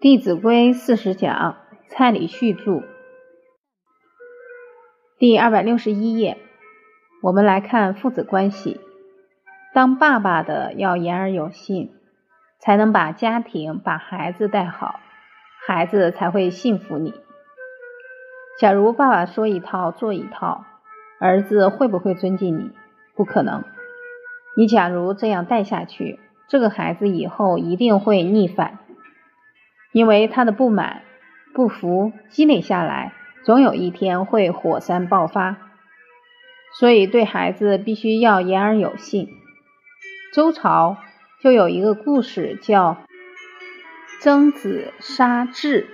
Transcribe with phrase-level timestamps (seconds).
[0.02, 1.58] 《弟子规》四十讲，
[1.90, 2.82] 蔡礼旭著，
[5.18, 6.38] 第二百六十一页。
[7.22, 8.80] 我们来看父子关系。
[9.74, 11.92] 当爸爸的要言而有信，
[12.58, 15.00] 才能把家庭、把孩子带好，
[15.66, 17.12] 孩子才会信服你。
[18.58, 20.64] 假如爸爸说一套做一套，
[21.20, 22.70] 儿子会不会尊敬你？
[23.14, 23.64] 不可能。
[24.56, 28.78] 你假如这样带下去，这个孩子以后一定会逆反。
[29.92, 31.02] 因为他的不满、
[31.52, 33.12] 不服积累下来，
[33.44, 35.56] 总有一天会火山爆发，
[36.78, 39.28] 所以对孩子必须要言而有信。
[40.32, 40.96] 周朝
[41.40, 42.98] 就有一个故事叫
[44.20, 45.86] 曾子杀彘。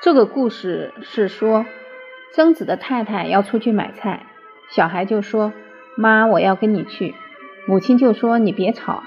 [0.00, 1.64] 这个故事是说，
[2.34, 4.26] 曾子的太太要出去买菜，
[4.70, 5.52] 小孩就说
[5.96, 7.14] ：“妈，我要跟你去。”
[7.66, 9.02] 母亲就说：“你别吵，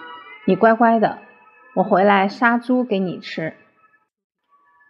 [0.45, 1.19] 你乖乖的，
[1.75, 3.53] 我回来杀猪给你吃。”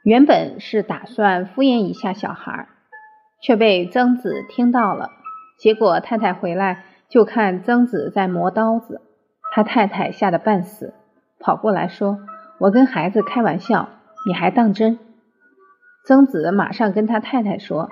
[0.08, 2.70] 原本是打算敷衍一下小孩，
[3.42, 5.10] 却被曾子听到了。
[5.60, 9.02] 结果太太回来就看曾子在磨刀子，
[9.54, 10.94] 他太太吓得半死，
[11.42, 12.20] 跑过来说
[12.58, 13.90] ：“我跟孩子开玩笑，
[14.26, 14.98] 你还当真？”
[16.08, 17.90] 曾子马上跟他太太说：“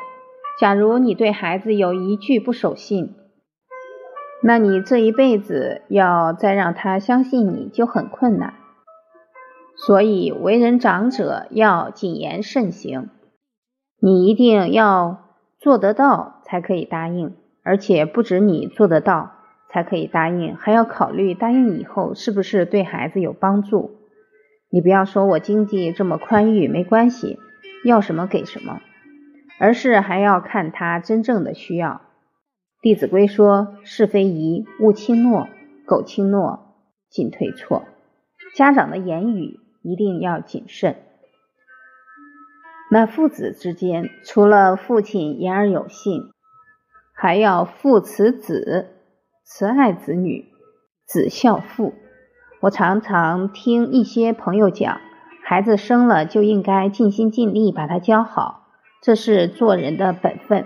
[0.58, 3.14] 假如你对孩子有一句不守信，
[4.42, 8.54] 那你这一辈子要再让他相信你就很困难。”
[9.78, 13.10] 所以，为人长者要谨言慎行，
[14.00, 15.26] 你一定要
[15.60, 19.32] 做得到才可以答应，而且不止你做得到
[19.70, 23.98] 才可以答应，还要考虑答应以后是不是对孩子有帮助。
[24.70, 27.38] 你不要说我经济这么宽裕，没关系，
[27.84, 28.80] 要什么给什么，
[29.60, 31.90] 而是还要看他真正的需要。
[32.82, 35.50] 《弟子规》说：“是非宜勿轻诺，
[35.86, 36.76] 苟轻诺，
[37.10, 37.84] 进退错。”
[38.56, 39.60] 家长的言语。
[39.86, 40.96] 一定要谨慎。
[42.92, 46.32] 那父子之间，除了父亲言而有信，
[47.14, 48.96] 还要父慈子，
[49.44, 50.46] 慈爱子女，
[51.06, 51.94] 子孝父。
[52.62, 55.00] 我常常听一些朋友讲，
[55.44, 58.68] 孩子生了就应该尽心尽力把他教好，
[59.02, 60.66] 这是做人的本分。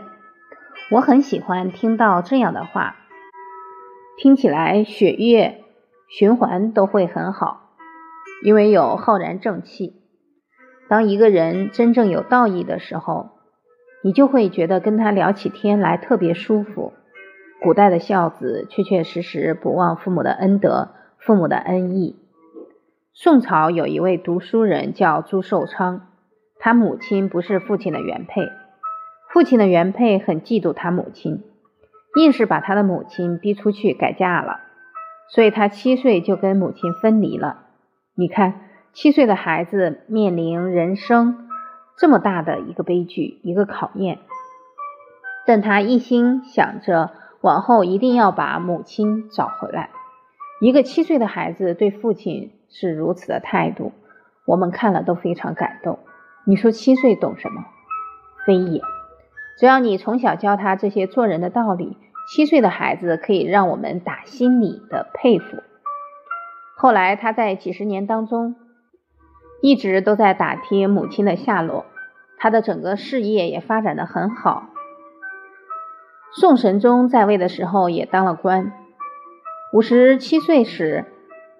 [0.91, 2.95] 我很喜欢听到这样的话，
[4.17, 5.63] 听起来血液
[6.09, 7.68] 循环都会很好。
[8.43, 10.01] 因为有浩然正气，
[10.87, 13.31] 当一个人真正有道义的时候，
[14.01, 16.93] 你就会觉得跟他聊起天来特别舒服。
[17.61, 22.15] 古代的孝子确确实实不忘父母的恩德、父母的恩义。
[23.13, 26.07] 宋朝有一位读书人叫朱寿昌，
[26.57, 28.47] 他母亲不是父亲的原配，
[29.33, 31.43] 父亲的原配很嫉妒他母亲，
[32.15, 34.61] 硬是把他的母亲逼出去改嫁了，
[35.29, 37.65] 所以他七岁就跟母亲分离了。
[38.19, 38.59] 你看，
[38.91, 41.47] 七岁的孩子面临人生
[41.97, 44.19] 这么大的一个悲剧，一个考验，
[45.47, 49.91] 但他一心想着往后一定要把母亲找回来。
[50.59, 53.93] 一个七岁的孩子对父亲是如此的态度，
[54.45, 55.99] 我们看了都非常感动。
[56.45, 57.63] 你说七岁懂什么？
[58.45, 58.81] 非也。
[59.57, 61.95] 只要你从小教他这些做人的道理，
[62.29, 65.63] 七岁的孩子可以让我们打心里的佩服。
[66.81, 68.55] 后来，他在几十年当中
[69.61, 71.85] 一直都在打听母亲的下落，
[72.37, 74.69] 他的整个事业也发展的很好。
[76.31, 78.71] 宋神宗在位的时候也当了官，
[79.73, 81.03] 五十七岁时，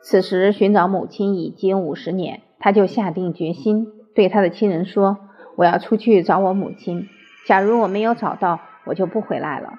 [0.02, 5.18] 此时寻找母亲已经五十年，他就下定决心对他的亲人说
[5.58, 7.10] ：“我要出去找我母亲，
[7.46, 9.74] 假如我没有找到，我就不回来了。”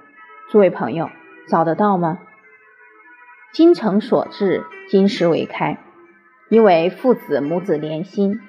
[0.52, 1.08] 诸位朋友，
[1.48, 2.18] 找得到吗？
[3.52, 5.78] 精诚所至，金石为开。
[6.48, 8.40] 因为父子母子连心，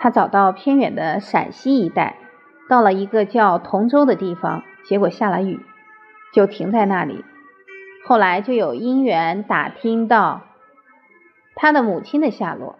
[0.00, 2.16] 他找到偏远的陕西一带，
[2.68, 5.60] 到了一个叫同州的地方，结果下了雨，
[6.32, 7.24] 就停在那里。
[8.04, 10.42] 后来就有因缘打听到
[11.54, 12.78] 他的母亲的下落，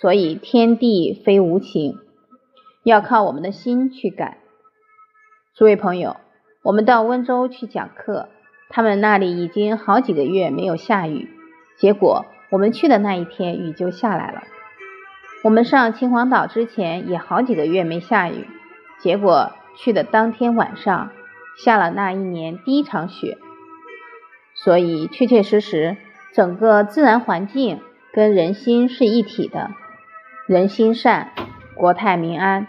[0.00, 1.98] 所以天地非无情，
[2.82, 4.38] 要靠我们的心去改。
[5.54, 6.16] 诸位朋友，
[6.62, 8.28] 我们到温州去讲课。
[8.74, 11.28] 他们那里已经好几个月没有下雨，
[11.76, 14.42] 结果我们去的那一天雨就下来了。
[15.44, 18.48] 我们上秦皇岛之前也好几个月没下雨，
[18.98, 21.12] 结果去的当天晚上
[21.56, 23.38] 下了那一年第一场雪。
[24.56, 25.96] 所以确确实实，
[26.32, 27.78] 整个自然环境
[28.12, 29.70] 跟人心是一体的。
[30.48, 31.30] 人心善，
[31.76, 32.66] 国泰民安；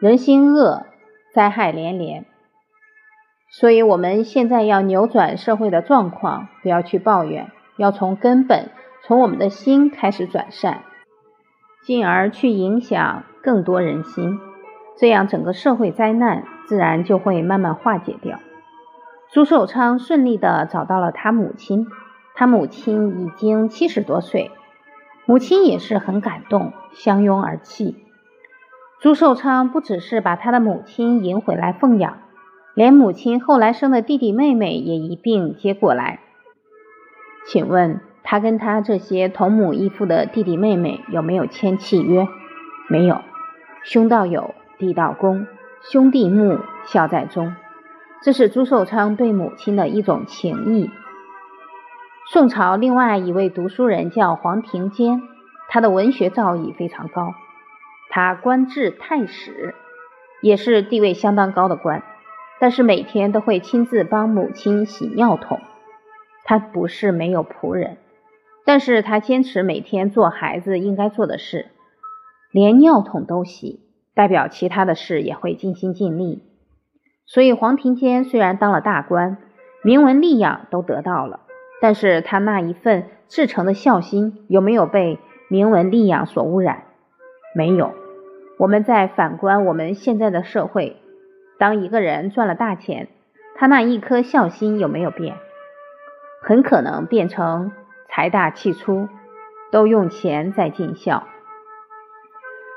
[0.00, 0.86] 人心恶，
[1.34, 2.24] 灾害连连。
[3.56, 8.70] 所以，我们现在要扭转社会的状况，不要去抱怨，要从根本，
[9.04, 10.82] 从我们的心开始转善。
[11.84, 14.40] 进而去影响更多人心，
[14.98, 18.40] 这样整个社会灾难自然就会慢慢化解掉。
[19.30, 21.86] 朱寿昌顺利的找到了他母亲，
[22.34, 24.50] 他母亲已经七十多岁，
[25.26, 28.04] 母亲也是很感动，相拥而泣。
[29.00, 32.18] 朱寿昌不只是把他的母亲迎回来奉养，
[32.74, 36.20] 连母亲后来生的弟弟妹妹也一并接过来。
[37.46, 38.00] 请问？
[38.26, 42.26] 他跟他这些同母异父的弟弟妹妹有没有签契约？
[42.88, 43.20] 没有。
[43.82, 45.46] 兄道友，弟道恭，
[45.82, 47.54] 兄弟睦，孝在中。
[48.22, 50.90] 这是朱寿昌对母亲的一种情谊。
[52.32, 55.20] 宋朝另外一位读书人叫黄庭坚，
[55.68, 57.34] 他的文学造诣非常高，
[58.08, 59.74] 他官至太史，
[60.40, 62.02] 也是地位相当高的官，
[62.64, 65.60] 但是每天都会亲自帮母亲洗尿桶。
[66.44, 67.98] 他不是没有仆人。
[68.64, 71.66] 但是他坚持每天做孩子应该做的事，
[72.50, 73.80] 连尿桶都洗，
[74.14, 76.42] 代表其他的事也会尽心尽力。
[77.26, 79.36] 所以黄庭坚虽然当了大官，
[79.82, 81.40] 名闻利养都得到了，
[81.82, 85.18] 但是他那一份至诚的孝心有没有被
[85.50, 86.84] 名闻利养所污染？
[87.54, 87.92] 没有。
[88.58, 90.96] 我们再反观我们现在的社会，
[91.58, 93.08] 当一个人赚了大钱，
[93.56, 95.36] 他那一颗孝心有没有变？
[96.42, 97.72] 很可能变成。
[98.06, 99.08] 财大气粗，
[99.72, 101.26] 都用钱在尽孝，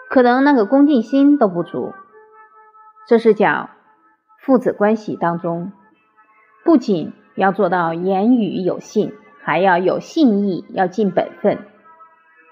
[0.10, 1.94] 可能那个恭敬心都不足。
[3.08, 3.70] 这是讲
[4.40, 5.74] 父子关系当中，
[6.66, 9.14] 不仅要做到言语有信，
[9.44, 11.60] 还要有信义，要尽本分。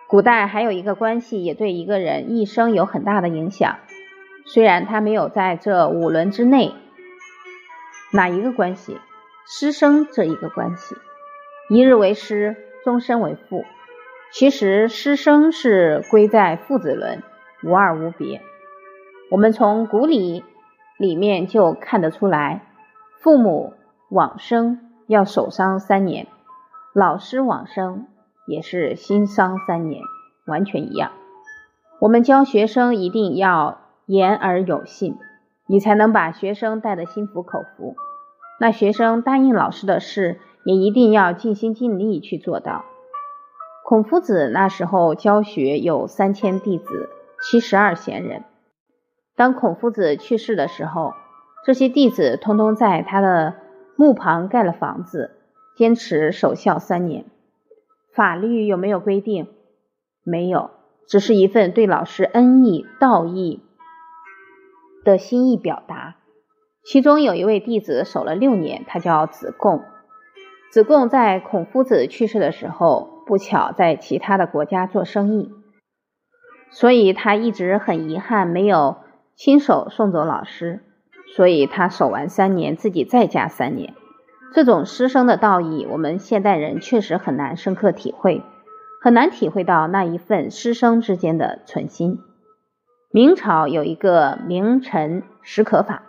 [0.08, 3.78] 古代还有一个关系，也对一个人一生有很大的影响。
[4.46, 6.74] 虽然他没有在这五伦之内，
[8.14, 9.00] 哪一个关系？
[9.46, 10.96] 师生这一个关系，
[11.70, 12.56] 一日为师。
[12.84, 13.66] 终身为父，
[14.32, 17.24] 其实师生是归在父子伦，
[17.64, 18.44] 无二无别。
[19.32, 20.44] 我们从古礼
[21.00, 22.68] 里面就看得出来，
[23.18, 23.74] 父母
[24.12, 26.28] 往生要守丧三年，
[26.94, 28.06] 老师往生
[28.46, 30.04] 也是心丧三年，
[30.46, 31.12] 完全一样。
[32.00, 35.18] 我们教学生一定要言而有信，
[35.68, 37.96] 你才能把学生带得心服口服。
[38.60, 40.40] 那学生答应老师的事。
[40.66, 42.86] 也一定要尽心尽力去做到。
[43.84, 47.08] 孔夫子那时候教学有三千弟子，
[47.40, 48.44] 七十二贤人。
[49.36, 51.14] 当孔夫子去世的时候，
[51.68, 53.54] 这些弟子通通在他的
[53.96, 55.36] 墓旁盖了房子，
[55.78, 57.26] 坚持守孝三年。
[58.16, 59.48] 法律有没有规定？
[60.24, 60.72] 没有，
[61.08, 63.62] 只是一份对老师恩义、道义
[65.06, 66.18] 的心意表达。
[66.84, 69.82] 其中有一位弟子守了六年，他叫子贡。
[70.70, 75.50] 子贡在孔夫子去世的时候，不巧在其他的国家做生意，
[76.70, 78.98] 所以他一直很遗憾没有
[79.36, 80.84] 亲手送走老师，
[81.36, 83.94] 所以他守完三年，自己再加三年。
[84.54, 88.44] 这种师生的道义，我们现代人确实很难深刻体会，
[89.02, 92.20] 很难体会到那一份师生之间的存心。
[93.16, 96.04] 明朝有一个名臣史可法，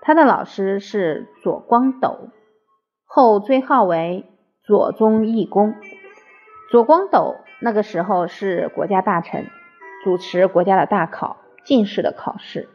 [0.00, 2.30] 他的老师是左光斗。
[3.04, 4.24] 后追号为
[4.64, 5.76] 左宗义公。
[6.68, 9.46] 左光斗那个时候是国家大臣，
[10.02, 12.68] 主持国家的大考进士的考试。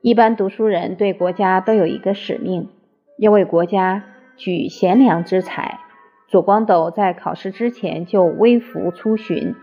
[0.00, 2.70] 一般读书人对国家都有一个使命，
[3.18, 4.02] 要为国家
[4.38, 5.80] 举贤良之才。
[6.26, 9.54] 左光斗在考试之前就微服出巡，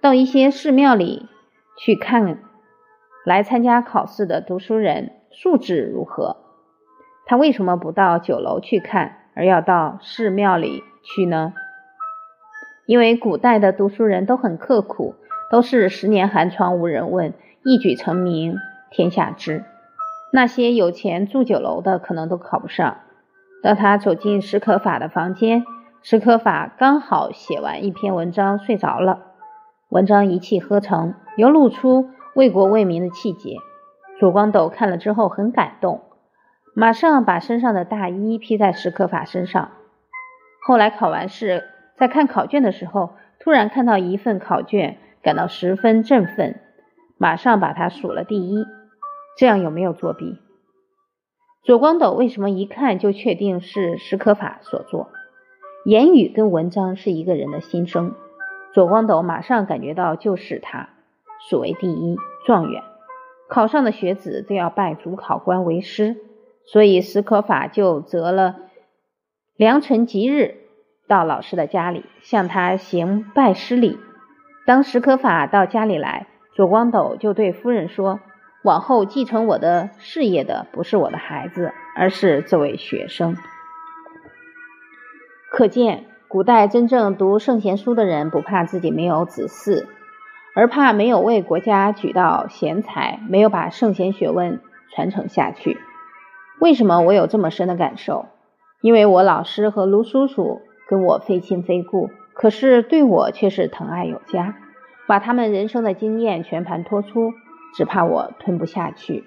[0.00, 1.28] 到一些寺庙里
[1.76, 2.38] 去看
[3.26, 6.36] 来参加考试的读书人素质如何。
[7.26, 9.16] 他为什么不到酒楼去看？
[9.34, 11.52] 而要到寺庙里去呢？
[12.86, 15.16] 因为古代的读书人都很刻苦，
[15.50, 18.56] 都是十年寒窗无人问，一举成名
[18.90, 19.64] 天下知。
[20.32, 22.98] 那些有钱住酒楼的，可能都考不上。
[23.60, 25.64] 当他走进史可法的房间，
[26.00, 29.32] 史可法刚好写完一篇文章睡着了，
[29.88, 33.56] 文章一气呵成，又露出为国为民的气节。
[34.20, 36.02] 左光斗看了之后很感动。
[36.74, 39.70] 马上把身上的大衣披在史可法身上。
[40.66, 41.64] 后来考完试，
[41.96, 46.60] 在看考卷的时候，突然看到一份考卷，感到十分振奋，
[47.16, 48.66] 马上把它数了第一。
[49.38, 50.38] 这样有没有作弊？
[51.64, 55.08] 左光斗为什么一看就确定是史可法所作？
[55.86, 58.14] 言语跟文章是一个人的心声。
[58.74, 60.90] 左光斗马上感觉到就是他，
[61.48, 62.82] 数为第一状元，
[63.48, 66.16] 考上的学子都要拜主考官为师。
[66.64, 68.56] 所以史可法就择了
[69.56, 70.56] 良辰吉日，
[71.06, 73.98] 到老师的家里向他行拜师礼。
[74.66, 76.26] 当史可法到家里来，
[76.56, 78.18] 左光斗就对夫人说
[78.64, 83.36] ：“往后继承我的事业的不是我的孩子，而是这位学生。”
[85.52, 89.86] 可见，古代真正读圣贤书的人，不怕自己没有子嗣，
[90.56, 94.58] 而怕没有为国家举到贤才，没有把圣贤学问
[94.94, 95.76] 传承下去。
[96.58, 98.24] 为什么我有这么深的感受？
[98.80, 104.54] 因为我老师和卢叔叔跟我非亲非故，可是对我却是疼爱有加，
[105.06, 107.34] 把他们人生的经验全盘托出，
[107.74, 109.24] 只怕我吞不下去。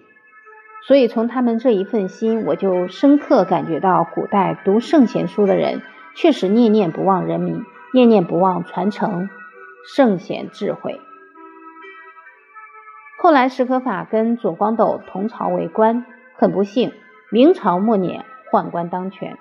[0.87, 5.83] 所以从他们这一份心，我就深刻感觉到，古代读圣贤书的人，
[6.15, 9.29] 确实念念不忘人民，念念不忘传承
[9.95, 10.99] 圣贤智慧。
[13.21, 16.05] 后来石可法跟左光斗同朝为官，
[16.37, 16.93] 很不幸。
[17.29, 19.37] 明朝末年，宦官当权，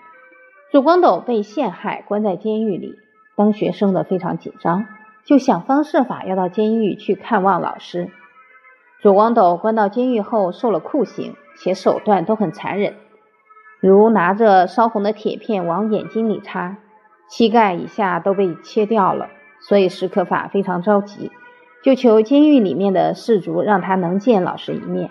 [0.72, 2.96] 左光斗被陷害，关在监狱里。
[3.36, 4.86] 当学生的非常紧张，
[5.24, 8.10] 就想方设法要到监狱去看望老师。
[9.00, 12.96] 左光斗关到监狱后，受了酷刑，且手段都很残忍，
[13.80, 16.78] 如拿着烧红的铁片往眼睛里插，
[17.28, 19.28] 膝盖以下都被切掉了。
[19.60, 21.30] 所以石可法非常着急，
[21.82, 25.10] 就求监狱里面的士卒让他能见老师一面。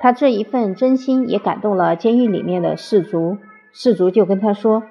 [0.00, 3.38] 他这一份真心也感动了监狱里面的士卒，
[3.72, 4.82] 士卒就跟他说：“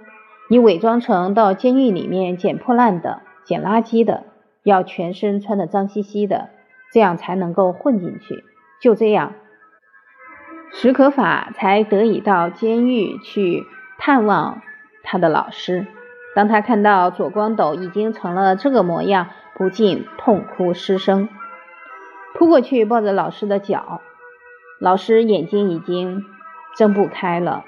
[0.49, 4.23] 你伪装成到监狱里面捡破烂的、捡垃圾的，
[4.63, 6.49] 要全身穿的脏兮兮的，
[6.93, 8.43] 这样才能够混进去。”
[8.81, 9.33] 就这样，
[10.71, 13.65] 史可法才得以到监狱去
[13.99, 14.61] 探望
[15.03, 15.85] 他的老师。
[16.33, 19.27] 当他看到左光斗已经成了这个模样，
[19.61, 21.29] 不禁痛哭失声，
[22.33, 24.01] 扑过去抱着老师的脚。
[24.79, 26.25] 老师眼睛已经
[26.75, 27.63] 睁不开了，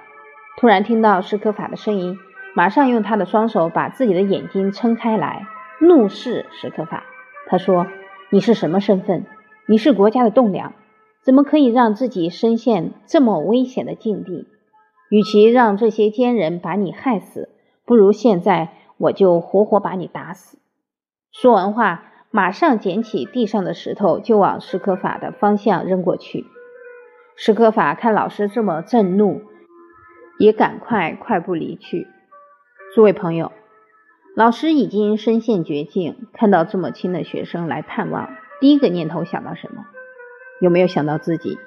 [0.58, 2.18] 突然听到施可法的声音，
[2.56, 5.46] 马上用他的双手把自己的眼睛撑开来，
[5.80, 7.04] 怒视施可法。
[7.46, 7.86] 他说
[8.32, 9.28] ：“你是什么身份？
[9.68, 10.74] 你是国家的栋梁，
[11.22, 14.48] 怎么可以让自己身陷这么危险的境地？
[15.12, 17.50] 与其让这些奸人把你害死，
[17.86, 20.58] 不如现在我就活活把你打死。”
[21.34, 26.46] 说完话，马上捡起地上的石头，就往史可法的方向扔过去。
[27.36, 29.42] 史可法看老师这么震怒，
[30.38, 32.08] 也赶快快步离去。
[32.94, 33.52] 诸位朋友，
[34.36, 39.86] 老师已经身陷绝境，看到这么亲的学生来探望，第一个念头想到什么？
[40.62, 41.58] 有没有想到自己？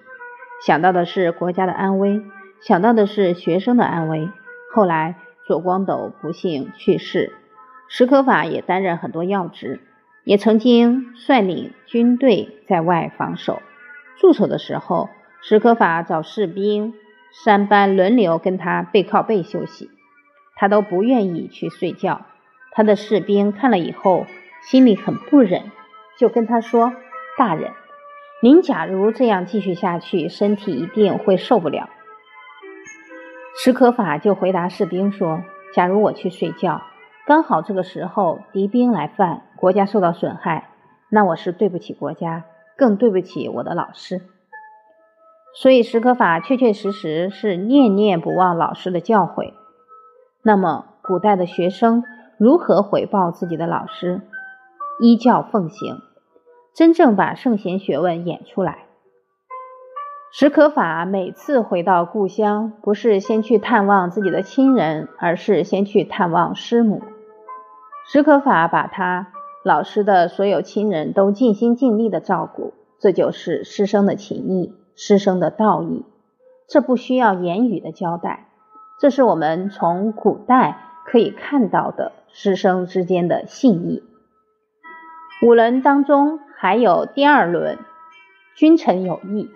[0.64, 2.22] 想到的是国家的安危，
[2.60, 4.30] 想到的是学生的安危。
[4.72, 7.34] 后来左光斗不幸去世，
[7.88, 9.80] 史可法也担任很多要职，
[10.24, 13.60] 也曾经率领军队在外防守。
[14.18, 15.08] 驻守的时候。
[15.42, 16.94] 史可法找士兵
[17.44, 19.90] 三班轮流跟他背靠背休息，
[20.56, 22.26] 他都不愿意去睡觉。
[22.72, 24.26] 他的士兵看了以后，
[24.62, 25.70] 心里很不忍，
[26.18, 26.94] 就跟他说
[27.38, 27.70] ：“大人，
[28.42, 31.90] 您假如这样继续下去，身体一定会受不了。”
[33.62, 36.82] 史可法就回答士兵说：“假如我去睡觉，
[37.26, 40.70] 刚好这个时候敌兵来犯，国家受到损害，
[41.10, 42.44] 那我是对不起国家，
[42.76, 44.20] 更对不起我的老师。”
[45.58, 49.54] 所以，史可法确确实实是念念不忘老师的教诲。
[50.42, 52.04] 那么，古代的学生
[52.38, 54.20] 如何回报自己的老师？
[55.00, 56.02] 依教奉行，
[56.74, 58.84] 真正把圣贤学问演出来。
[60.30, 67.02] 史可法每次回到故乡，不是先去探望自己的亲人，而是先去探望师母。
[68.08, 69.32] 史可法把他
[69.64, 74.72] 老师的所有亲人都尽心尽力的照顾，这就是师生的情谊。
[74.98, 76.06] 师生的道义，
[76.68, 78.48] 这不需要言语的交代，
[78.98, 84.02] 这是我们从古代可以看到的师生之间的信义。
[85.42, 87.78] 五伦当中还有第二轮，
[88.56, 89.50] 君臣有义。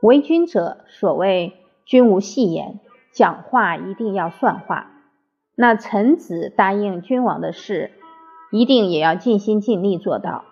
[0.00, 1.54] 为君者，所谓
[1.84, 2.78] 君无戏言，
[3.12, 4.92] 讲话一定要算话。
[5.56, 7.92] 那臣子答应君王的事，
[8.50, 10.44] 一定也要尽心尽力做到。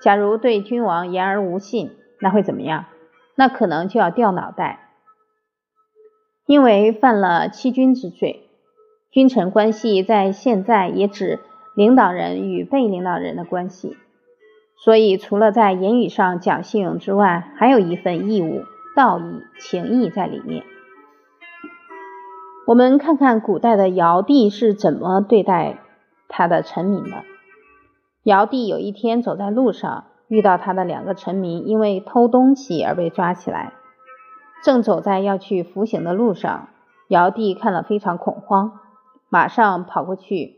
[0.00, 2.86] 假如对君王言而无信，那会怎么样？
[3.34, 4.90] 那可能就要掉脑袋，
[6.46, 8.48] 因为犯了欺君之罪。
[9.10, 11.38] 君臣关系在现在也指
[11.74, 13.96] 领导人与被领导人的关系，
[14.76, 18.64] 所以除了在言语上讲信用之外，还有一份义务、
[18.96, 20.64] 道义、情义在里面。
[22.68, 25.78] 我们看看古代的尧帝是怎么对待
[26.28, 27.24] 他的臣民的。
[28.24, 30.04] 尧帝有一天走在路上。
[30.28, 33.72] 遇到他的两个臣民因为偷东西而被抓起来，
[34.62, 36.68] 正走在要去服刑的路上，
[37.08, 38.72] 尧帝看了非常恐慌，
[39.30, 40.56] 马上跑过去。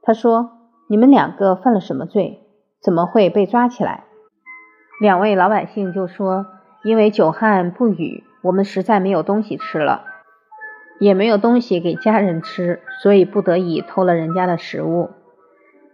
[0.00, 0.50] 他说
[0.86, 2.46] ：“你们两个犯了什么罪？
[2.80, 4.04] 怎么会被抓起来？
[5.00, 6.46] 两位老百姓就说
[6.84, 10.04] ：“因为久旱不雨，我们实在没有东西吃了，
[10.98, 15.10] 也没有东西给家人吃，所以不得已偷了人家的食物。”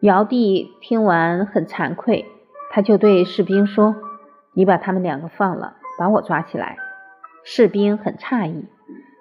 [0.00, 2.26] 尧帝听完很惭愧，
[2.70, 3.96] 他就对士兵说
[4.54, 6.78] ：“你把他们两个放了，把我抓起来。”
[7.44, 8.66] 士兵很诧异，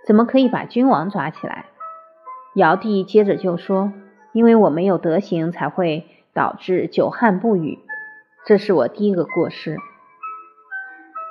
[0.05, 1.65] 怎么可以把君王抓起来？
[2.55, 3.91] 尧帝接着就说
[4.33, 7.79] ：“因为我没有德行，才会导致久旱不雨，
[8.45, 9.77] 这是我第一个过失。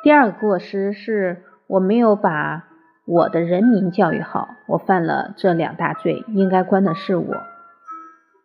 [0.03, 2.69] 第二个过失是我没有把
[3.09, 7.43] 我的人民教育好，我犯了这两大罪，应该关的是我。”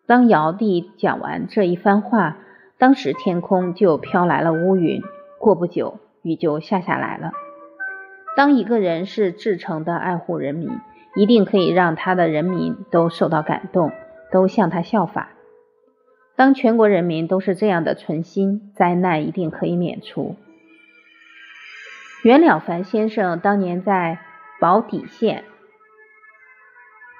[0.07, 2.37] 当尧帝讲完这一番话，
[2.77, 5.01] 当时天空就飘来了乌云，
[5.37, 7.33] 过不久雨就下下来了。
[8.37, 10.69] 当一个人是至诚的爱护人民，
[11.15, 13.91] 一定可以让他的人民都受到感动，
[14.31, 15.31] 都向他效法。
[16.37, 20.37] 当全国人民都是这样的存心，灾难一定可以免除。
[22.23, 24.19] 袁了凡先生当年在
[24.63, 25.43] 保底县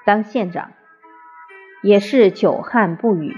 [0.06, 0.70] 当县长，
[1.82, 3.36] 也是久旱不雨，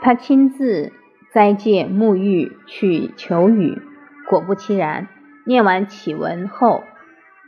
[0.00, 0.92] 他亲自
[1.32, 3.82] 斋戒沐浴去求雨，
[4.28, 5.08] 果不其然。
[5.46, 6.84] 念完启文后，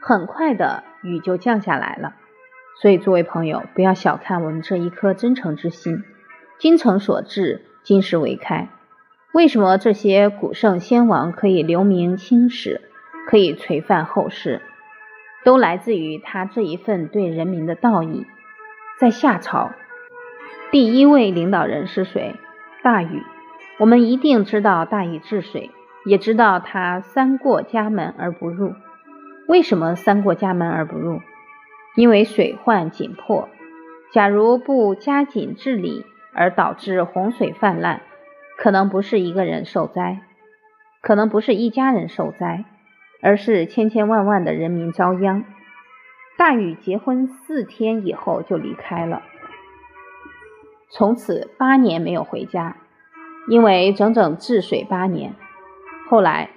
[0.03, 2.17] 很快的雨就降下来了。
[2.83, 6.03] 所以，诸位朋友，不要小看我们这一颗真诚之心。
[6.59, 8.71] 精诚所至，金石为开。
[9.33, 12.90] 为什么这些古圣先王可以留名青史，
[13.31, 14.61] 可以垂范后世，
[15.45, 18.27] 都来自于他这一份对人民的道义。
[18.99, 19.71] 在夏朝，
[20.73, 22.35] 第一位领导人是谁？
[22.83, 23.23] 大禹。
[23.79, 25.71] 我们一定知道大禹治水。
[26.07, 28.73] 也知道他三过家门而不入，
[29.47, 31.21] 为什么三过家门而不入？
[31.95, 33.51] 因为水患紧迫。
[34.11, 38.01] 假如不加紧治理而导致洪水泛滥，
[38.57, 40.21] 可能不是一个人受灾，
[41.03, 42.65] 可能不是一家人受灾，
[43.21, 45.45] 而是千千万万的人民遭殃。
[46.37, 49.23] 大禹结婚四天以后就离开了，
[50.89, 52.77] 从此八年没有回家，
[53.49, 55.35] 因为整整治水八年。
[56.09, 56.51] 后来，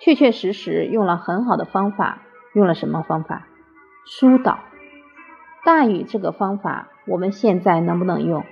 [0.00, 2.22] 确确实实用了很好的方法，
[2.54, 3.46] 用了什么方法？
[4.06, 4.60] 疏导。
[5.64, 8.44] 大禹这个方法，我们现在能不能用？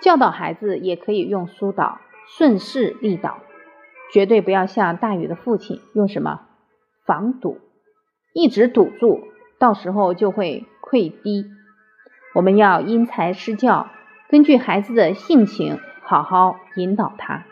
[0.00, 3.38] 教导孩子也可以用疏导，顺势利导，
[4.12, 6.40] 绝对不要像大禹的父亲用什么
[7.04, 7.58] 防堵，
[8.32, 9.20] 一直堵住，
[9.58, 11.46] 到时候就会溃堤。
[12.34, 13.88] 我们要因材施教，
[14.28, 17.44] 根据孩子的性情，好好引导他。